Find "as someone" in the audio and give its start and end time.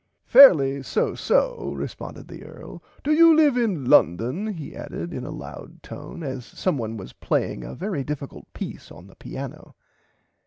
6.23-6.97